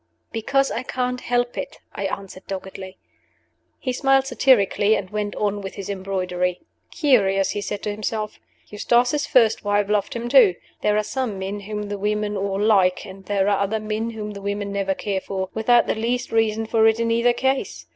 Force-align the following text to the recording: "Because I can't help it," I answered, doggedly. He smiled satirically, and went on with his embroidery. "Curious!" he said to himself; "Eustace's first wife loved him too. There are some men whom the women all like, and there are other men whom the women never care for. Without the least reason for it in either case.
"Because 0.31 0.71
I 0.71 0.81
can't 0.81 1.21
help 1.21 1.59
it," 1.59 1.77
I 1.93 2.05
answered, 2.07 2.47
doggedly. 2.47 2.97
He 3.77 3.93
smiled 3.93 4.25
satirically, 4.25 4.95
and 4.95 5.11
went 5.11 5.35
on 5.35 5.61
with 5.61 5.75
his 5.75 5.91
embroidery. 5.91 6.59
"Curious!" 6.89 7.51
he 7.51 7.61
said 7.61 7.83
to 7.83 7.91
himself; 7.91 8.39
"Eustace's 8.67 9.27
first 9.27 9.63
wife 9.63 9.89
loved 9.89 10.15
him 10.15 10.27
too. 10.27 10.55
There 10.81 10.97
are 10.97 11.03
some 11.03 11.37
men 11.37 11.59
whom 11.59 11.83
the 11.83 11.99
women 11.99 12.35
all 12.35 12.59
like, 12.59 13.05
and 13.05 13.25
there 13.25 13.47
are 13.47 13.59
other 13.61 13.79
men 13.79 14.09
whom 14.09 14.31
the 14.31 14.41
women 14.41 14.71
never 14.71 14.95
care 14.95 15.21
for. 15.21 15.49
Without 15.53 15.85
the 15.85 15.93
least 15.93 16.31
reason 16.31 16.65
for 16.65 16.87
it 16.87 16.99
in 16.99 17.11
either 17.11 17.33
case. 17.33 17.85